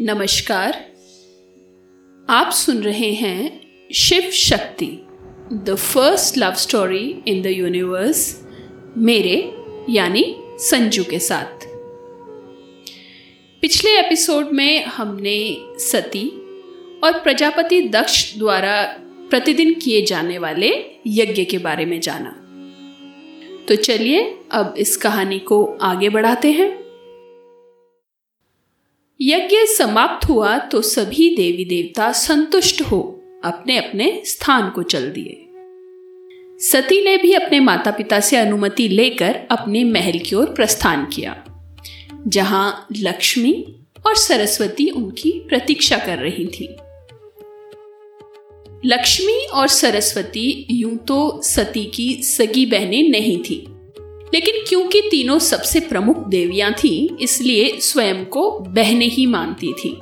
नमस्कार। 0.00 0.86
आप 2.30 2.50
सुन 2.52 2.82
रहे 2.82 3.10
हैं 3.12 3.60
Shiv 3.94 4.30
Shakti 4.30 5.06
the 5.52 5.74
first 5.74 6.38
love 6.38 6.54
story 6.54 7.22
in 7.26 7.42
the 7.42 7.46
universe 7.46 8.44
मेरे 8.96 9.52
यानी 9.90 10.36
संजू 10.40 11.04
के 11.04 11.18
साथ। 11.18 11.66
पिछले 13.60 13.98
एपिसोड 13.98 14.48
में 14.52 14.84
हमने 14.84 15.56
सती 15.60 16.28
और 17.04 17.20
प्रजापति 17.20 17.80
दक्ष 17.80 18.38
द्वारा 18.38 18.96
प्रतिदिन 19.30 19.74
किए 19.74 20.02
जाने 20.02 20.38
वाले 20.38 20.84
यज्ञ 21.06 21.44
के 21.44 21.58
बारे 21.58 21.84
में 21.84 22.00
जाना। 22.00 22.30
तो 23.68 23.76
चलिए 23.76 24.38
अब 24.50 24.74
इस 24.78 24.96
कहानी 24.96 25.38
को 25.38 25.78
आगे 25.82 26.08
बढ़ाते 26.08 26.52
हैं। 26.52 26.85
यज्ञ 29.20 29.56
समाप्त 29.66 30.28
हुआ 30.28 30.56
तो 30.58 30.80
सभी 30.82 31.28
देवी 31.36 31.64
देवता 31.64 32.10
संतुष्ट 32.12 32.80
हो 32.82 32.98
अपने 33.44 33.76
अपने 33.78 34.22
स्थान 34.24 34.68
को 34.70 34.82
चल 34.82 35.10
दिए। 35.10 35.42
सती 36.60 37.00
ने 37.04 37.16
भी 37.16 37.32
अपने 37.34 37.60
माता 37.60 37.90
पिता 37.90 38.20
से 38.20 38.36
अनुमति 38.36 38.88
लेकर 38.88 39.38
अपने 39.50 39.84
महल 39.84 40.18
की 40.18 40.36
ओर 40.36 40.46
प्रस्थान 40.46 41.06
किया, 41.06 41.34
जहाँ 42.26 42.86
लक्ष्मी 42.96 43.52
और 44.06 44.16
सरस्वती 44.16 44.88
उनकी 44.90 45.30
प्रतीक्षा 45.48 45.98
कर 45.98 46.18
रही 46.18 46.46
थी। 46.48 46.68
लक्ष्मी 48.84 49.46
और 49.46 49.68
सरस्वती 49.68 50.66
यूँ 50.70 50.96
तो 50.98 51.40
सती 51.42 51.84
की 51.86 52.12
सगी 52.22 52.66
बहनें 52.66 53.08
नहीं 53.10 53.38
थी। 53.38 53.64
लेकिन 54.36 54.54
क्योंकि 54.68 55.00
तीनों 55.00 55.38
सबसे 55.38 55.80
प्रमुख 55.80 56.16
देवियाँ 56.28 56.72
थीं, 56.72 57.16
इसलिए 57.16 57.80
स्वयं 57.80 58.24
को 58.24 58.50
बहने 58.50 59.04
ही 59.04 59.26
मानती 59.26 59.72
थी। 59.72 60.00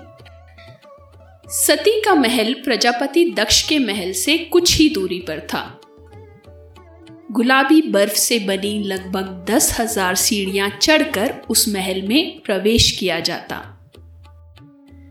सती 1.48 2.00
का 2.00 2.14
महल 2.14 2.52
प्रजापति 2.54 3.24
दक्ष 3.30 3.68
के 3.68 3.78
महल 3.78 4.12
से 4.12 4.38
कुछ 4.38 4.76
ही 4.78 4.88
दूरी 4.88 5.18
पर 5.18 5.40
था। 5.40 5.80
गुलाबी 7.32 7.82
बर्फ़ 7.82 8.14
से 8.14 8.38
बनी 8.38 8.78
लगभग 8.78 9.44
दस 9.50 9.80
हज़ार 9.80 10.14
सीढ़ियाँ 10.14 10.68
चढ़कर 10.68 11.34
उस 11.50 11.68
महल 11.68 12.02
में 12.02 12.40
प्रवेश 12.40 12.90
किया 12.90 13.20
जाता। 13.20 13.62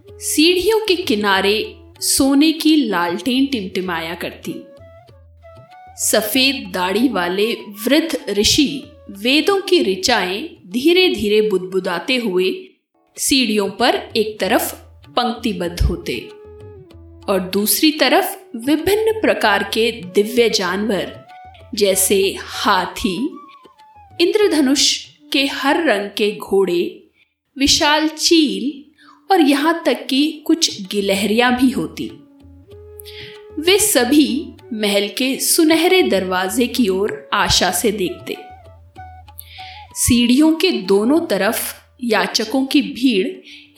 सीढ़ियों 0.10 0.80
के 0.80 0.96
किनारे 0.96 1.76
सोने 2.00 2.52
की 2.52 2.76
लालटेन 2.76 3.46
टिमटिमाया 3.46 4.14
करती। 4.14 4.64
सफ़ेद 5.98 6.72
दाढ़ी 6.74 7.08
वाले 7.08 7.54
वृद्ध 7.86 8.18
ऋषि 8.30 8.93
वेदों 9.12 9.62
की 9.62 9.84
ऋचाएँ 9.84 10.62
धीरे 10.68 11.10
धीरे 11.16 11.50
बुदबुदाते 11.50 12.16
हुए 12.16 12.70
सीढ़ियों 13.18 13.70
पर 13.70 13.96
एक 14.16 14.40
तरफ़ 14.40 14.74
पंक्तिबद्ध 15.10 15.82
होते 15.82 16.20
और 17.30 17.50
दूसरी 17.54 17.92
तरफ़ 17.92 18.36
विभिन्न 18.58 19.22
प्रकार 19.22 19.64
के 19.64 19.92
दिव्य 19.92 20.50
जानवर, 20.50 21.26
जैसे 21.76 22.36
हाथी, 22.40 23.16
इंद्रधनुष 24.22 25.06
के 25.34 25.46
हर 25.46 25.84
रंग 25.84 26.10
के 26.10 26.36
घोड़े, 26.36 27.04
विशाल 27.58 28.08
चील 28.08 28.84
और 29.32 29.42
यहाँ 29.42 29.84
तक 29.86 30.08
कि 30.10 30.44
कुछ 30.46 30.82
गिलहरियाँ 30.92 31.56
भी 31.62 31.70
होती। 31.70 32.12
वे 33.60 33.80
सभी 33.80 34.54
महल 34.74 35.08
के 35.08 35.40
सुनहरे 35.40 36.02
दरवाजे 36.02 36.68
की 36.68 36.90
ओर 36.90 37.30
आशा 37.34 37.72
से 37.72 37.92
देखते। 37.92 38.53
सीढ़ियों 39.96 40.52
के 40.54 40.72
दोनों 40.82 41.20
तरफ़, 41.26 41.60
याचकों 42.04 42.66
की 42.66 42.82
भीड़, 42.82 43.28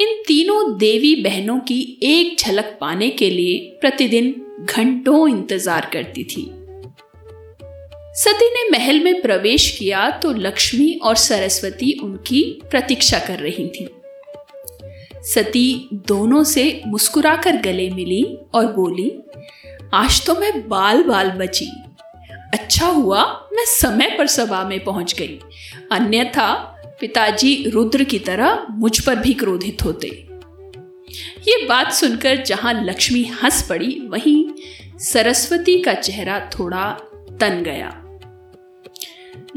इन 0.01 0.21
तीनों 0.27 0.77
देवी 0.77 1.15
बहनों 1.15 1.57
की 1.59 1.79
एक 2.03 2.37
झलक 2.39 2.77
पाने 2.81 3.09
के 3.11 3.29
लिए 3.29 3.57
प्रतिदिन 3.81 4.33
घंटों 4.65 5.27
इंतज़ार 5.29 5.89
करती 5.93 6.23
थी। 6.23 6.43
सती 8.15 8.49
ने 8.49 8.69
महल 8.69 9.03
में 9.03 9.21
प्रवेश 9.21 9.69
किया 9.77 10.09
तो 10.19 10.31
लक्ष्मी 10.31 10.93
और 11.03 11.15
सरस्वती 11.15 11.91
उनकी 12.03 12.41
प्रतीक्षा 12.71 13.19
कर 13.19 13.39
रही 13.39 13.67
थी। 13.69 13.87
सती 15.25 15.89
दोनों 16.07 16.43
से 16.43 16.81
मुस्कुराकर 16.87 17.61
गले 17.61 17.89
मिली 17.89 18.23
और 18.53 18.71
बोली, 18.73 19.11
आज 19.93 20.25
तो 20.25 20.39
मैं 20.39 20.67
बाल 20.69 21.03
बाल 21.03 21.31
बची 21.31 21.71
अच्छा 22.55 22.87
हुआ 22.87 23.49
मैं 23.53 23.65
समय 23.65 24.15
पर 24.17 24.27
सभा 24.27 24.63
में 24.63 24.83
पहुँच 24.83 25.13
गई। 25.19 25.39
अन्यथा 25.91 26.53
पिताजी 26.99 27.69
रुद्र 27.69 28.03
की 28.03 28.19
तरह 28.19 28.67
मुझ 28.71 28.99
पर 28.99 29.15
भी 29.15 29.33
क्रोधित 29.33 29.83
होते। 29.85 30.07
ये 31.47 31.65
बात 31.65 31.91
सुनकर 31.91 32.43
जहाँ 32.43 32.73
लक्ष्मी 32.83 33.23
हंस 33.23 33.61
पड़ी, 33.69 33.99
वहीं 34.07 34.45
सरस्वती 34.99 35.81
का 35.83 35.93
चेहरा 35.93 36.39
थोड़ा 36.59 36.91
तन 37.39 37.61
गया। 37.65 38.01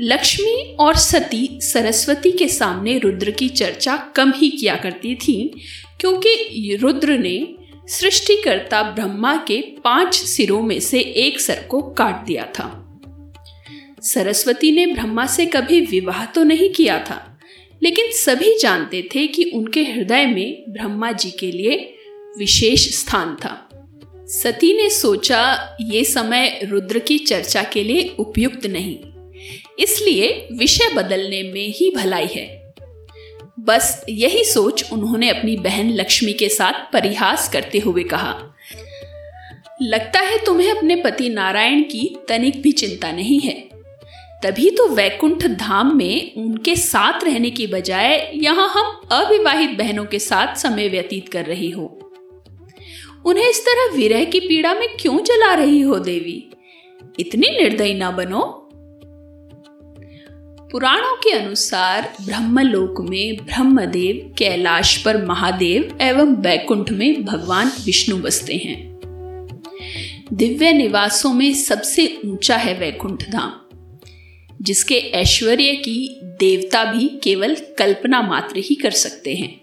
लक्ष्मी 0.00 0.76
और 0.80 0.97
सती 0.97 1.48
सरस्वती 1.62 2.32
के 2.32 2.48
सामने 2.48 2.98
रुद्र 2.98 3.30
की 3.30 3.48
चर्चा 3.48 3.97
कम 4.16 4.32
ही 4.32 4.50
किया 4.50 4.76
करती 4.76 5.15
थी, 5.15 5.62
क्योंकि 6.00 6.78
रुद्र 6.82 7.19
ने 7.19 7.54
सृष्टिकर्ता 7.88 8.82
ब्रह्मा 8.82 9.36
के 9.36 9.60
पाँच 9.84 10.15
सिरों 10.15 10.62
में 10.62 10.80
से 10.80 11.00
एक 11.00 11.41
सर 11.41 11.66
को 11.70 11.82
काट 11.82 12.25
दिया 12.26 12.44
था। 12.59 12.84
सरस्वती 14.09 14.71
ने 14.73 14.87
ब्रह्मा 14.87 15.27
से 15.27 15.47
कभी 15.47 15.81
विवाह 15.81 16.25
तो 16.27 16.43
नहीं 16.45 16.69
किया 16.71 16.99
था, 17.01 17.39
लेकिन 17.83 18.11
सभी 18.15 18.57
जानते 18.59 19.03
थे 19.15 19.27
कि 19.27 19.45
उनके 19.55 19.83
हृदय 19.85 20.27
में 20.27 20.65
ब्रह्मा 20.69 21.13
जी 21.13 21.31
के 21.31 21.51
लिए 21.53 21.77
विशेष 22.39 22.89
स्थान 22.95 23.35
था। 23.37 23.65
सती 24.33 24.73
ने 24.77 24.89
सोचा, 24.91 25.77
ये 25.83 26.05
समय 26.05 26.61
रुद्र 26.65 26.99
की 26.99 27.19
चर्चा 27.19 27.63
के 27.65 27.85
लिए 27.85 28.15
उपयुक्त 28.19 28.67
नहीं, 28.67 28.97
इसलिए 29.79 30.49
विषय 30.53 30.93
बदलने 30.95 31.43
में 31.45 31.69
ही 31.69 31.91
भलाई 31.97 32.27
है। 32.27 32.47
बस 33.61 34.05
यही 34.09 34.45
सोच 34.45 34.85
उन्होंने 34.93 35.29
अपनी 35.31 35.57
बहन 35.59 35.91
लक्ष्मी 35.93 36.33
के 36.33 36.49
साथ 36.49 36.93
परिहास 36.93 37.49
करते 37.49 37.79
हुए 37.79 38.03
कहा। 38.05 38.35
लगता 39.83 40.21
है 40.21 40.37
तुम्हें 40.47 40.71
अपने 40.71 40.97
पति 40.97 41.29
नारायण 41.29 41.83
की 41.83 42.09
तनिक 42.29 42.61
भी 42.63 42.73
चिंता 42.73 43.11
नहीं 43.13 43.41
है। 43.41 43.57
तभी 44.44 44.71
तो 44.71 44.88
वैकुंठ 44.88 45.47
धाम 45.47 45.97
में 45.97 46.34
उनके 46.34 46.76
साथ 46.76 47.25
रहने 47.25 47.50
की 47.50 47.66
बजाय 47.66 48.32
यहाँ 48.34 48.69
हम 48.69 49.09
अविवाहित 49.12 49.71
बहनों 49.71 50.04
के 50.04 50.19
साथ 50.19 50.56
समय 50.56 50.88
व्यतीत 50.88 51.28
कर 51.28 51.44
रही 51.44 51.71
हो। 51.71 52.12
उन्हें 53.27 53.50
इस 53.50 53.60
तरह 53.69 53.97
विरह 53.97 54.25
की 54.25 54.41
पीड़ा 54.41 54.75
में 54.75 54.88
क्यों 55.00 55.19
जला 55.19 55.54
रही 55.54 55.81
हो 55.81 55.98
देवी? 55.98 56.50
इतनी 57.21 57.62
निर्दयी 57.62 57.94
ना 57.94 58.10
बनो। 58.10 58.65
पुराणों 60.72 61.16
के 61.16 61.31
अनुसार 61.31 62.15
ब्रह्मलोक 62.27 63.00
में 63.00 63.37
ब्रह्मदेव, 63.37 64.34
कैलाश 64.38 65.03
पर 65.03 65.27
महादेव 65.27 65.98
एवं 66.00 66.34
बैकुंठ 66.34 66.91
में 66.91 67.25
भगवान 67.25 67.72
विष्णु 67.84 68.16
बसते 68.16 68.54
हैं। 68.54 69.00
दिव्य 70.32 70.72
निवासों 70.72 71.32
में 71.32 71.54
सबसे 71.54 72.21
ऊँचा 72.25 72.56
है 72.56 72.75
वैकुंठ 72.75 73.31
धाम। 73.31 73.68
जिसके 74.63 74.95
ऐश्वर्य 74.95 75.73
की 75.73 76.21
देवता 76.25 76.85
भी 76.85 77.21
केवल 77.23 77.57
कल्पना 77.79 78.23
मात्र 78.23 78.57
ही 78.57 78.75
कर 78.75 78.91
सकते 78.91 79.35
हैं। 79.35 79.61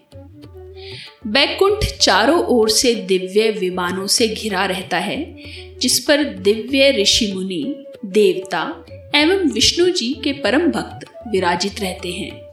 बैकुंठ 1.26 1.84
चारों 1.84 2.40
ओर 2.44 2.70
से 2.70 2.94
दिव्य 2.94 3.50
विमानों 3.50 4.06
से 4.06 4.28
घिरा 4.28 4.64
रहता 4.64 4.98
है, 4.98 5.36
जिस 5.78 5.98
पर 5.98 6.24
दिव्य 6.24 6.90
ऋषि 6.90 7.32
मुनि, 7.32 7.84
देवता 8.04 8.84
एवं 9.14 9.50
विष्णु 9.50 9.88
जी 9.88 10.20
के 10.24 10.32
परम 10.32 10.70
भक्त 10.70 11.06
विराजित 11.28 11.80
रहते 11.80 12.12
हैं। 12.12 12.46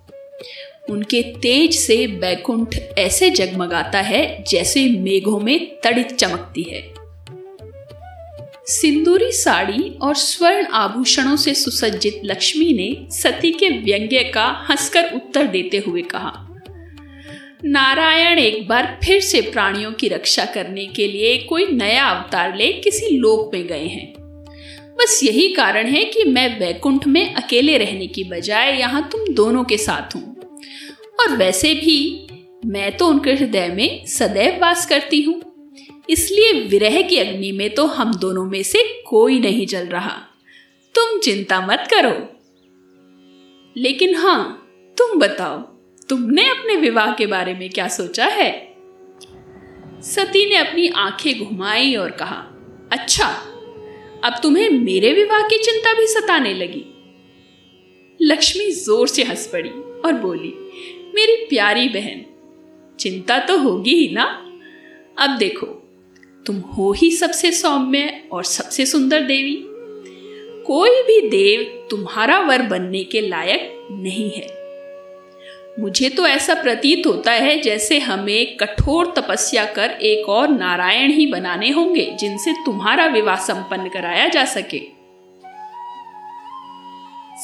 उनके 0.89 1.21
तेज 1.21 1.75
से 1.75 2.07
बैकुंठ 2.07 2.79
ऐसे 2.97 3.29
जगमगाता 3.29 4.01
है 4.01 4.43
जैसे 4.47 4.89
मेघों 4.89 5.39
में 5.39 5.79
तड़ित 5.83 6.13
चमकती 6.13 6.63
है। 6.63 7.02
सिंदूरी 8.67 9.31
साड़ी 9.31 9.89
और 10.01 10.15
स्वर्ण 10.15 10.65
आभूषणों 10.65 11.35
से 11.35 11.53
सुसज्जित 11.53 12.21
लक्ष्मी 12.25 12.73
ने 12.73 12.95
सती 13.11 13.51
के 13.51 13.69
व्यंग्य 13.69 14.23
का 14.23 14.45
हंसकर 14.69 15.11
उत्तर 15.15 15.47
देते 15.47 15.77
हुए 15.77 16.01
कहा, 16.01 16.31
नारायण 17.65 18.39
एक 18.39 18.67
बार 18.67 18.99
फिर 19.03 19.19
से 19.21 19.41
प्राणियों 19.41 19.91
की 19.91 20.07
रक्षा 20.07 20.45
करने 20.45 20.85
के 20.85 21.07
लिए 21.07 21.37
कोई 21.37 21.67
नया 21.67 22.05
अवतार 22.05 22.55
ले 22.55 22.71
किसी 22.73 23.17
लोक 23.17 23.53
में 23.53 23.67
गए 23.67 23.87
हैं। 23.87 24.11
बस 24.97 25.19
यही 25.23 25.47
कारण 25.49 25.87
है 25.87 26.03
कि 26.05 26.23
मैं 26.23 26.47
वैकुंठ 26.59 27.07
में 27.07 27.33
अकेले 27.33 27.77
रहने 27.77 28.07
की 28.07 28.23
बजाय 28.23 28.77
यहाँ 28.79 29.09
तुम 29.11 29.33
दोनों 29.33 29.63
के 29.63 29.77
साथ 29.77 30.15
हूँ। 30.15 30.35
और 31.19 31.35
वैसे 31.37 31.73
भी 31.73 32.27
मैं 32.65 32.97
तो 32.97 33.07
उनके 33.07 33.33
हृदय 33.33 33.67
में 33.67 34.05
सदैव 34.07 34.59
वास 34.61 34.85
करती 34.85 35.21
हूँ। 35.21 35.41
इसलिए 36.09 36.51
विरह 36.67 37.01
की 37.01 37.17
अग्नि 37.17 37.51
में 37.51 37.69
तो 37.69 37.85
हम 37.85 38.13
दोनों 38.13 38.45
में 38.45 38.63
से 38.63 38.83
कोई 39.07 39.39
नहीं 39.39 39.65
जल 39.67 39.85
रहा। 39.85 40.15
तुम 40.95 41.19
चिंता 41.19 41.59
मत 41.67 41.87
करो। 41.93 42.11
लेकिन 43.75 44.15
हाँ 44.15 44.69
तुम 44.97 45.19
बताओ, 45.19 45.57
तुमने 46.09 46.49
अपने 46.49 46.75
विवाह 46.75 47.13
के 47.13 47.25
बारे 47.25 47.53
में 47.53 47.69
क्या 47.69 47.87
सोचा 47.87 48.25
है? 48.25 48.51
सती 50.01 50.49
ने 50.49 50.55
अपनी 50.55 50.87
आँखें 50.87 51.39
घुमाई 51.39 51.95
और 51.95 52.11
कहा 52.11 52.43
अच्छा 52.91 53.27
अब 54.23 54.39
तुम्हें 54.43 54.69
मेरे 54.69 55.13
विवाह 55.13 55.41
की 55.41 55.57
चिंता 55.57 55.93
भी 55.93 56.07
सताने 56.07 56.53
लगी। 56.53 56.85
लक्ष्मी 58.21 58.71
ज़ोर 58.71 59.07
से 59.07 59.23
हंस 59.23 59.47
पड़ी 59.47 59.69
और 59.69 60.13
बोली, 60.13 60.53
मेरी 61.15 61.45
प्यारी 61.45 61.89
बहन, 61.89 62.25
चिंता 62.99 63.39
तो 63.39 63.57
होगी 63.57 63.95
ही 63.95 64.13
ना? 64.13 64.23
अब 65.19 65.37
देखो 65.39 65.82
तुम 66.45 66.55
हो 66.55 66.91
ही 66.91 67.11
सबसे 67.11 67.51
सौम्य 67.51 68.23
और 68.31 68.43
सबसे 68.43 68.85
सुंदर 68.85 69.21
देवी। 69.21 69.63
कोई 70.67 71.01
भी 71.01 71.29
देव 71.29 71.87
तुम्हारा 71.89 72.39
वर 72.39 72.61
बनने 72.61 73.03
के 73.03 73.21
लायक 73.21 73.87
नहीं 73.91 74.31
है। 74.31 74.63
मुझे 75.79 76.09
तो 76.09 76.27
ऐसा 76.27 76.53
प्रतीत 76.53 77.07
होता 77.07 77.31
है 77.31 77.59
जैसे 77.59 77.99
हमें 77.99 78.57
कठोर 78.57 79.13
तपस्या 79.17 79.65
कर 79.65 79.89
एक 79.89 80.29
और 80.29 80.49
नारायण 80.49 81.11
ही 81.11 81.25
बनाने 81.25 81.69
होंगे, 81.69 82.15
जिनसे 82.19 82.53
तुम्हारा 82.53 83.05
विवाह 83.05 83.35
संपन्न 83.35 83.89
कराया 83.89 84.27
जा 84.27 84.45
सके। 84.45 84.81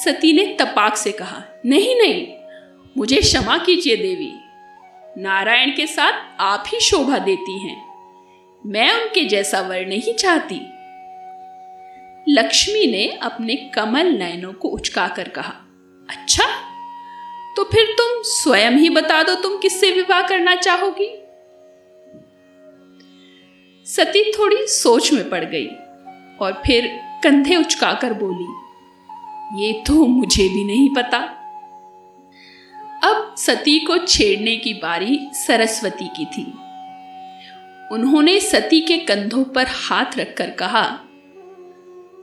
सती 0.03 0.33
ने 0.33 0.57
तपाक 0.59 0.95
से 0.95 1.11
कहा, 1.11 1.43
नहीं 1.65 1.95
नहीं, 1.95 2.27
मुझे 2.97 3.17
क्षमा 3.17 3.57
कीजिए 3.57 3.95
देवी। 3.95 4.31
नारायण 5.21 5.69
के 5.69 5.87
साथ 5.87 6.13
आप 6.39 6.63
ही 6.67 6.79
शोभा 6.79 7.17
देती 7.17 7.59
हैं। 7.59 7.88
मैं 8.63 8.91
उनके 8.93 9.23
जैसा 9.25 9.59
वर 9.61 9.85
नहीं 9.85 10.13
चाहती। 10.13 10.55
लक्ष्मी 12.27 12.85
ने 12.87 13.05
अपने 13.21 13.55
कमल 13.75 14.07
नयनों 14.13 14.53
को 14.53 14.69
उचकाकर 14.69 15.29
कहा 15.29 15.53
अच्छा 16.09 16.45
तो 17.57 17.63
फिर 17.63 17.93
तुम 17.97 18.21
स्वयं 18.25 18.71
ही 18.71 18.89
बता 18.89 19.21
दो 19.23 19.35
तुम 19.35 19.57
किससे 19.57 19.91
विवाह 19.91 20.27
करना 20.27 20.55
चाहोगी? 20.55 21.09
सती 23.87 24.31
थोड़ी 24.31 24.67
सोच 24.67 25.11
में 25.13 25.29
पड़ 25.29 25.43
गई 25.45 25.67
और 26.41 26.61
फिर 26.65 26.87
कंधे 27.23 27.55
उचकाकर 27.55 28.13
बोली, 28.13 28.47
ये 29.63 29.71
तो 29.87 30.05
मुझे 30.05 30.47
भी 30.49 30.63
नहीं 30.63 30.89
पता। 30.95 31.17
अब 33.03 33.35
सती 33.37 33.79
को 33.79 33.97
छेड़ने 33.97 34.55
की 34.57 34.73
बारी 34.73 35.19
सरस्वती 35.35 36.07
की 36.07 36.25
थी। 36.27 36.51
उन्होंने 37.91 38.39
सती 38.39 38.79
के 38.81 38.97
कंधों 38.97 39.43
पर 39.43 39.65
हाथ 39.67 40.17
रखकर 40.17 40.49
कहा 40.49 40.83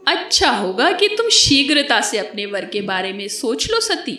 अच्छा 0.07 0.49
होगा 0.49 0.91
कि 0.91 1.07
तुम 1.07 1.29
शीघ्रता 1.29 2.01
से 2.01 2.17
अपने 2.17 2.45
वर 2.45 2.65
के 2.65 2.81
बारे 2.81 3.13
में 3.13 3.27
सोच 3.27 3.69
लो 3.71 3.79
सती। 3.79 4.17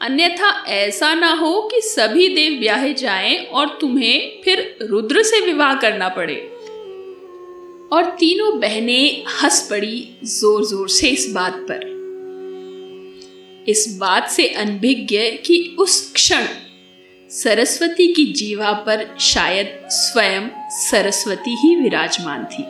अन्यथा 0.00 0.64
ऐसा 0.68 1.14
ना 1.14 1.32
हो 1.32 1.60
कि 1.62 1.80
सभी 1.80 2.28
देव 2.28 2.58
ब्याहे 2.60 2.94
जाएँ 2.94 3.36
और 3.46 3.78
तुम्हें 3.80 4.42
फिर 4.44 4.78
रुद्र 4.82 5.22
से 5.22 5.40
विवाह 5.40 5.74
करना 5.74 6.08
पड़े। 6.08 6.36
और 7.92 8.10
तीनों 8.20 8.58
बहनें 8.60 9.24
हंस 9.42 9.60
पड़ी 9.70 10.18
ज़ोर 10.24 10.64
ज़ोर 10.64 10.88
से 10.88 11.08
इस 11.08 11.30
बात 11.32 11.66
पर। 11.70 11.88
इस 13.68 13.96
बात 14.00 14.30
से 14.30 14.48
अनभिज्ञ 14.48 15.18
कि 15.18 15.76
उस 15.78 16.12
क्षण 16.12 16.44
सरस्वती 17.30 18.12
की 18.12 18.24
जीवा 18.32 18.72
पर 18.72 19.16
शायद 19.20 19.88
स्वयं 19.88 20.48
सरस्वती 20.70 21.50
ही 21.50 21.76
विराजमान 21.76 22.44
थी। 22.44 22.64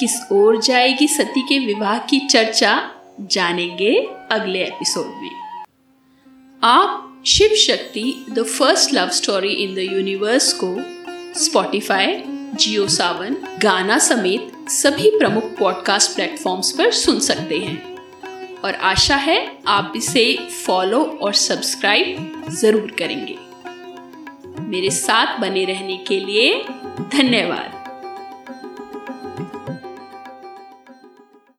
किस 0.00 0.26
ओर 0.32 0.60
जाएगी 0.60 1.08
सती 1.08 1.42
के 1.42 1.66
विवाह 1.66 1.98
की 1.98 2.18
चर्चा, 2.18 2.90
जानेंगे 3.20 4.08
अगले 4.30 4.62
एपिसोड 4.64 5.06
में। 5.06 5.30
आप 6.62 7.22
Shiv 7.26 7.48
Shakti 7.48 8.26
the 8.30 8.42
first 8.42 8.94
love 8.94 9.08
story 9.08 9.52
in 9.52 9.74
the 9.74 9.78
universe 9.78 10.52
को 10.52 10.76
स्पॉटिफाई 11.40 12.22
जियो 12.54 12.88
सावन 12.88 13.36
गाना 13.62 13.98
समेत 13.98 14.70
सभी 14.70 15.10
प्रमुख 15.10 15.44
पॉडकास्ट 15.44 16.14
प्लेटफॉर्म्स 16.14 16.72
पर 16.72 16.90
सुन 16.90 17.20
सकते 17.20 17.58
हैं। 17.58 17.93
और 18.64 18.74
आशा 18.74 19.16
है 19.16 19.38
आप 19.66 19.92
इसे 19.96 20.24
फॉलो 20.66 21.04
और 21.22 21.34
सब्सक्राइब 21.34 22.44
ज़रूर 22.50 22.90
करेंगे। 22.98 23.36
मेरे 24.60 24.90
साथ 24.90 25.38
बने 25.40 25.64
रहने 25.64 25.96
के 25.96 26.20
लिए 26.20 26.62
धन्यवाद। 27.12 27.83